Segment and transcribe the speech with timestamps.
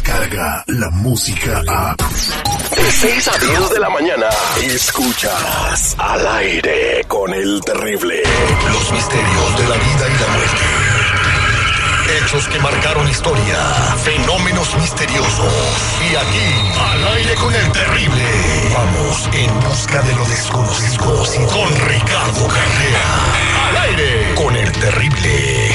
[0.00, 1.94] llega la música a...
[1.96, 4.26] De 6 a 10 de la mañana,
[4.62, 8.22] escuchas al aire con el terrible.
[8.72, 10.62] Los misterios de la vida y la muerte.
[12.16, 13.56] Hechos que marcaron historia,
[14.02, 15.52] fenómenos misteriosos.
[16.10, 18.24] Y aquí, al aire con el terrible,
[18.72, 23.68] vamos en busca de lo desconocido con Ricardo Carrera.
[23.68, 25.72] Al aire con el terrible.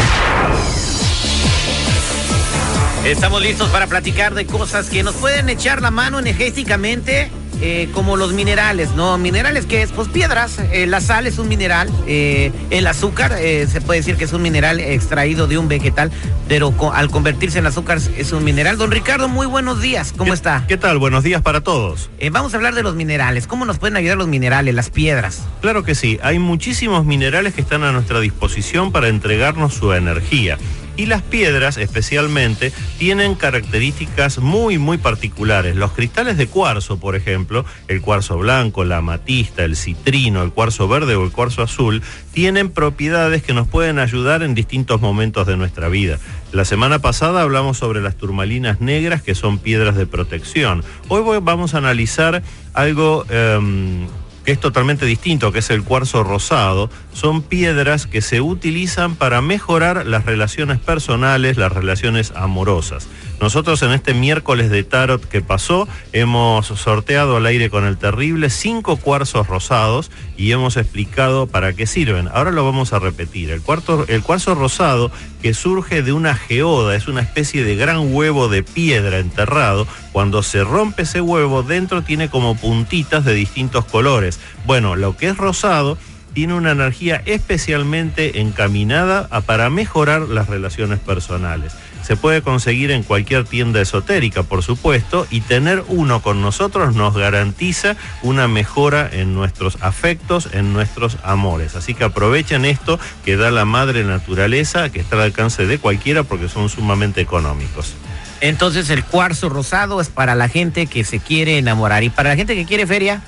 [3.05, 7.29] Estamos listos para platicar de cosas que nos pueden echar la mano energéticamente,
[7.61, 9.17] eh, como los minerales, ¿no?
[9.17, 13.81] Minerales que es, pues piedras, eh, la sal es un mineral, eh, el azúcar se
[13.81, 16.11] puede decir que es un mineral extraído de un vegetal,
[16.47, 18.77] pero al convertirse en azúcar es un mineral.
[18.77, 20.65] Don Ricardo, muy buenos días, ¿cómo está?
[20.67, 20.97] ¿Qué tal?
[20.97, 22.09] Buenos días para todos.
[22.31, 25.43] vamos a hablar de los minerales, ¿cómo nos pueden ayudar los minerales, las piedras?
[25.61, 30.57] Claro que sí, hay muchísimos minerales que están a nuestra disposición para entregarnos su energía.
[30.97, 35.75] Y las piedras especialmente tienen características muy muy particulares.
[35.75, 40.87] Los cristales de cuarzo, por ejemplo, el cuarzo blanco, la amatista, el citrino, el cuarzo
[40.87, 42.01] verde o el cuarzo azul,
[42.33, 46.17] tienen propiedades que nos pueden ayudar en distintos momentos de nuestra vida.
[46.51, 50.83] La semana pasada hablamos sobre las turmalinas negras, que son piedras de protección.
[51.09, 52.41] Hoy vamos a analizar
[52.73, 53.25] algo...
[53.29, 54.07] Em,
[54.47, 59.41] que es totalmente distinto, que es el cuarzo rosado, son piedras que se utilizan para
[59.41, 63.09] mejorar las relaciones personales, las relaciones amorosas.
[63.41, 68.49] Nosotros en este miércoles de tarot que pasó hemos sorteado al aire con el terrible
[68.49, 72.29] cinco cuarzos rosados y hemos explicado para qué sirven.
[72.33, 73.51] Ahora lo vamos a repetir.
[73.51, 78.13] El, cuarto, el cuarzo rosado que surge de una geoda, es una especie de gran
[78.13, 79.87] huevo de piedra enterrado.
[80.17, 84.39] Cuando se rompe ese huevo, dentro tiene como puntitas de distintos colores.
[84.65, 85.95] Bueno, lo que es rosado
[86.33, 91.73] tiene una energía especialmente encaminada a, para mejorar las relaciones personales.
[92.01, 97.15] Se puede conseguir en cualquier tienda esotérica, por supuesto, y tener uno con nosotros nos
[97.15, 101.75] garantiza una mejora en nuestros afectos, en nuestros amores.
[101.75, 106.23] Así que aprovechen esto que da la madre naturaleza, que está al alcance de cualquiera
[106.23, 107.93] porque son sumamente económicos.
[108.41, 112.35] Entonces el cuarzo rosado es para la gente que se quiere enamorar y para la
[112.35, 113.21] gente que quiere feria.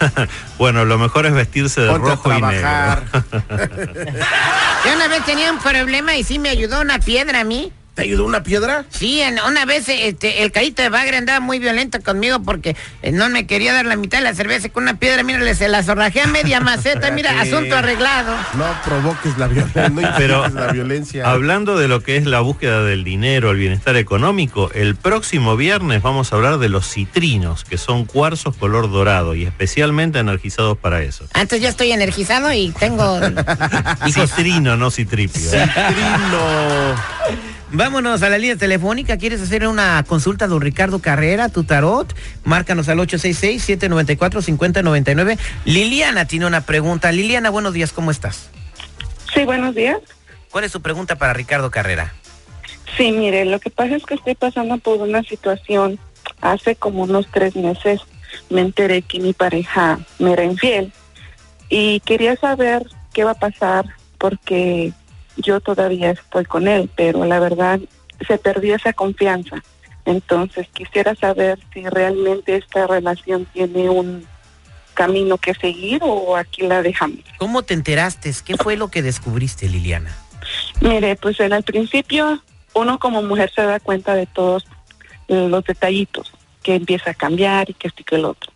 [0.58, 3.02] bueno, lo mejor es vestirse de rojo y negro.
[4.84, 7.72] Yo una vez tenía un problema y sí me ayudó una piedra a mí.
[8.00, 8.86] ¿Te ayudó una piedra?
[8.88, 13.28] Sí, una vez este, el carito de bagre andaba muy violento conmigo porque eh, no
[13.28, 15.22] me quería dar la mitad de la cerveza con una piedra.
[15.22, 17.10] Mira, se la zorrajé a media maceta.
[17.10, 18.34] Mira, asunto arreglado.
[18.54, 20.14] No provoques la violencia.
[20.16, 21.30] Pero la violencia.
[21.30, 26.00] Hablando de lo que es la búsqueda del dinero, el bienestar económico, el próximo viernes
[26.00, 31.02] vamos a hablar de los citrinos, que son cuarzos color dorado y especialmente energizados para
[31.02, 31.26] eso.
[31.34, 33.20] Antes ya estoy energizado y tengo.
[34.10, 35.52] Citrino, no citripio.
[35.52, 35.68] ¿eh?
[35.68, 37.49] Citrino.
[37.72, 39.16] Vámonos a la línea telefónica.
[39.16, 42.12] ¿Quieres hacer una consulta, don Ricardo Carrera, tu tarot?
[42.44, 45.38] Márcanos al 866-794-5099.
[45.64, 47.12] Liliana tiene una pregunta.
[47.12, 48.50] Liliana, buenos días, ¿cómo estás?
[49.32, 50.00] Sí, buenos días.
[50.50, 52.12] ¿Cuál es su pregunta para Ricardo Carrera?
[52.96, 56.00] Sí, mire, lo que pasa es que estoy pasando por una situación.
[56.40, 58.00] Hace como unos tres meses
[58.48, 60.92] me enteré que mi pareja me era infiel
[61.68, 63.84] y quería saber qué va a pasar
[64.18, 64.92] porque
[65.36, 67.80] yo todavía estoy con él, pero la verdad
[68.26, 69.62] se perdió esa confianza.
[70.04, 74.26] Entonces quisiera saber si realmente esta relación tiene un
[74.94, 77.20] camino que seguir o aquí la dejamos.
[77.38, 78.32] ¿Cómo te enteraste?
[78.44, 80.14] ¿Qué fue lo que descubriste, Liliana?
[80.80, 82.42] Mire, pues en el principio
[82.74, 84.64] uno como mujer se da cuenta de todos
[85.28, 88.52] los detallitos, que empieza a cambiar y que esto y que el otro.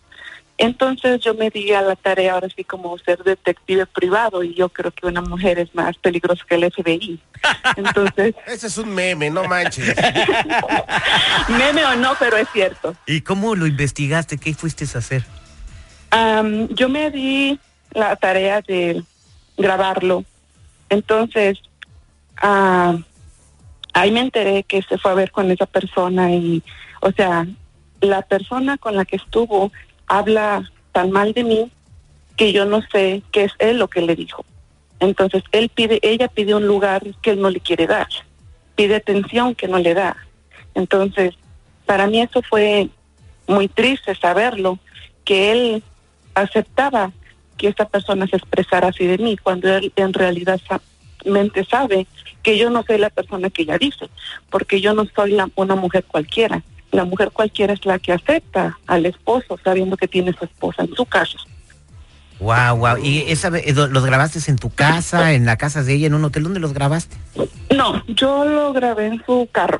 [0.56, 4.68] Entonces yo me di a la tarea ahora sí como ser detective privado y yo
[4.68, 7.20] creo que una mujer es más peligrosa que el FBI.
[7.76, 8.34] Entonces...
[8.46, 9.96] Ese es un meme, no manches.
[11.48, 12.94] meme o no, pero es cierto.
[13.06, 14.38] ¿Y cómo lo investigaste?
[14.38, 15.24] ¿Qué fuiste a hacer?
[16.70, 17.58] yo me di
[17.92, 19.02] la tarea de
[19.56, 20.24] grabarlo.
[20.88, 21.58] Entonces,
[22.40, 26.62] ahí me enteré que se fue a ver con esa persona y,
[27.00, 27.46] o sea,
[28.00, 29.72] la persona con la que estuvo
[30.18, 31.70] habla tan mal de mí
[32.36, 34.44] que yo no sé qué es él lo que le dijo.
[35.00, 38.08] Entonces él pide, ella pide un lugar que él no le quiere dar,
[38.76, 40.16] pide atención que no le da.
[40.74, 41.34] Entonces,
[41.84, 42.88] para mí eso fue
[43.46, 44.78] muy triste saberlo,
[45.24, 45.82] que él
[46.34, 47.12] aceptaba
[47.56, 50.60] que esta persona se expresara así de mí, cuando él en realidad
[51.24, 52.06] mente sabe
[52.42, 54.08] que yo no soy la persona que ella dice,
[54.50, 56.62] porque yo no soy una mujer cualquiera
[56.94, 60.94] la mujer cualquiera es la que acepta al esposo sabiendo que tiene su esposa en
[60.94, 61.38] su casa.
[62.40, 62.96] Wow, wow.
[62.98, 66.24] ¿Y esa, eh, los grabaste en tu casa, en la casa de ella, en un
[66.24, 66.42] hotel?
[66.42, 67.16] ¿Dónde los grabaste?
[67.74, 69.78] No, yo lo grabé en su carro.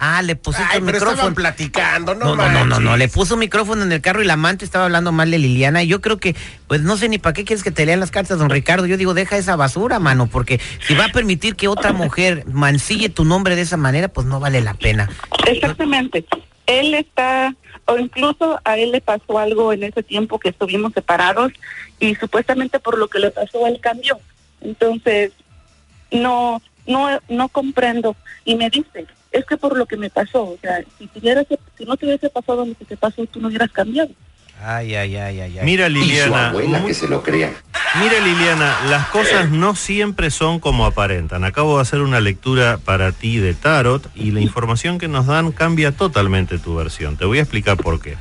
[0.00, 1.12] Ah, le pusiste Ay, el pero micrófono.
[1.14, 4.26] estaban platicando, no No, no, no, no, no, le puso micrófono en el carro y
[4.26, 5.82] la amante estaba hablando mal de Liliana.
[5.82, 6.36] Y yo creo que,
[6.68, 8.86] pues no sé ni para qué quieres que te lean las cartas, don Ricardo.
[8.86, 13.08] Yo digo, deja esa basura, mano, porque si va a permitir que otra mujer mancille
[13.08, 15.10] tu nombre de esa manera, pues no vale la pena.
[15.48, 16.24] Exactamente.
[16.68, 17.54] Él está,
[17.86, 21.50] o incluso a él le pasó algo en ese tiempo que estuvimos separados
[21.98, 24.20] y supuestamente por lo que le pasó él cambió.
[24.60, 25.32] Entonces,
[26.12, 28.14] no, no, no comprendo.
[28.44, 31.44] Y me dice, es que por lo que me pasó, o sea, si, tuviera,
[31.76, 34.10] si no te hubiese pasado lo que te pasó, tú no hubieras cambiado.
[34.60, 35.64] Ay, ay, ay, ay, ay.
[35.64, 37.52] Mira Liliana, mu- se lo crea.
[37.94, 41.44] Mira Liliana, las cosas no siempre son como aparentan.
[41.44, 45.52] Acabo de hacer una lectura para ti de Tarot y la información que nos dan
[45.52, 47.16] cambia totalmente tu versión.
[47.16, 48.16] Te voy a explicar por qué.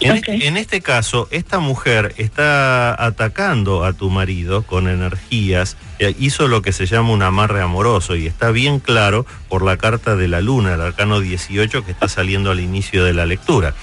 [0.00, 6.62] En, este caso, esta mujer está atacando a tu marido con energías, eh, hizo lo
[6.62, 10.40] que se llama un amarre amoroso y está bien claro por la carta de la
[10.40, 13.74] luna, el arcano 18 que está saliendo al inicio de la lectura.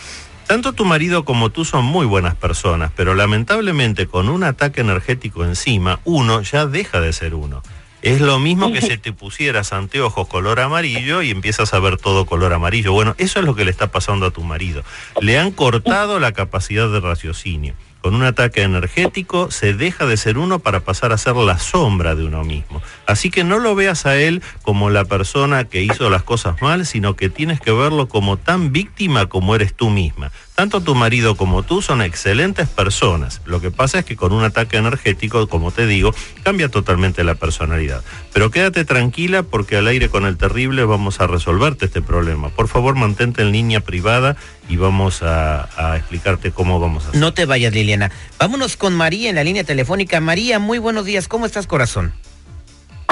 [0.47, 5.43] Tanto tu marido como tú son muy buenas personas, pero lamentablemente con un ataque energético
[5.43, 7.63] encima, uno ya deja de ser uno.
[8.03, 12.27] Es lo mismo que si te pusieras anteojos color amarillo y empiezas a ver todo
[12.27, 12.93] color amarillo.
[12.93, 14.83] Bueno, eso es lo que le está pasando a tu marido.
[15.19, 17.73] Le han cortado la capacidad de raciocinio.
[18.05, 22.13] Con un ataque energético se deja de ser uno para pasar a ser la sombra
[22.13, 22.83] de uno mismo.
[23.07, 26.85] Así que no lo veas a él como la persona que hizo las cosas mal,
[26.85, 30.31] sino que tienes que verlo como tan víctima como eres tú misma.
[30.55, 33.41] Tanto tu marido como tú son excelentes personas.
[33.45, 37.35] Lo que pasa es que con un ataque energético, como te digo, cambia totalmente la
[37.35, 38.03] personalidad.
[38.33, 42.49] Pero quédate tranquila porque al aire con el terrible vamos a resolverte este problema.
[42.49, 44.37] Por favor, mantente en línea privada
[44.69, 45.67] y vamos a,
[45.97, 47.19] explicarte cómo vamos a hacer.
[47.19, 48.11] No te vayas, Liliana.
[48.39, 50.21] Vámonos con María en la línea telefónica.
[50.21, 51.27] María, muy buenos días.
[51.27, 52.13] ¿Cómo estás, corazón?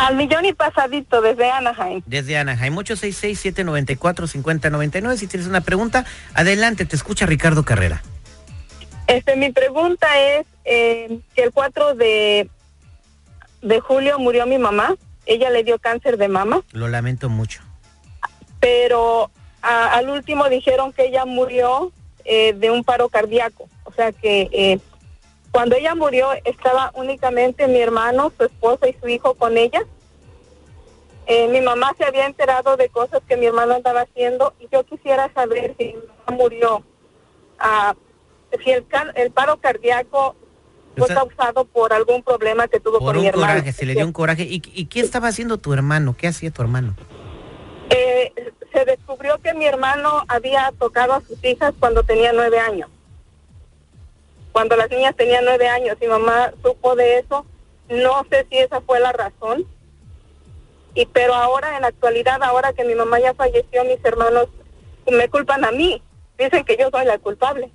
[0.03, 2.01] Al millón y pasadito desde Anaheim.
[2.05, 5.17] Desde Anaheim, 866-794-5099.
[5.17, 8.01] Si tienes una pregunta, adelante, te escucha Ricardo Carrera.
[9.07, 12.49] Este, mi pregunta es eh, que el 4 de,
[13.61, 14.95] de julio murió mi mamá.
[15.25, 17.61] Ella le dio cáncer de mama, Lo lamento mucho.
[18.59, 21.91] pero a- al último dijeron que ella murió
[22.25, 23.69] eh, de un paro cardíaco.
[23.85, 24.79] O sea que eh,
[25.53, 29.83] cuando ella murió estaba únicamente mi hermano, su esposa y su hijo con ella.
[31.27, 34.83] Eh, mi mamá se había enterado de cosas que mi hermano andaba haciendo y yo
[34.83, 36.83] quisiera saber si mi mamá murió,
[37.59, 37.93] ah,
[38.63, 38.83] si el,
[39.31, 40.35] paro cardíaco
[40.97, 43.53] fue causado por algún problema que tuvo Por con mi un hermano.
[43.53, 44.43] coraje, se le dio un coraje.
[44.43, 46.15] ¿Y, ¿Y qué estaba haciendo tu hermano?
[46.17, 46.95] ¿Qué hacía tu hermano?
[47.91, 48.33] Eh,
[48.73, 52.89] se descubrió que mi hermano había tocado a sus hijas cuando tenía nueve años.
[54.53, 57.45] Cuando las niñas tenían nueve años, mi mamá supo de eso.
[57.89, 59.65] No sé si esa fue la razón.
[60.93, 64.47] Y pero ahora, en la actualidad, ahora que mi mamá ya falleció, mis hermanos
[65.11, 66.01] me culpan a mí.
[66.37, 67.71] Dicen que yo soy la culpable.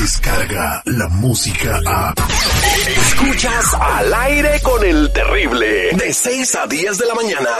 [0.00, 2.14] Descarga la música a.
[2.86, 5.90] Escuchas al aire con el terrible.
[5.92, 7.50] De 6 a 10 de la mañana.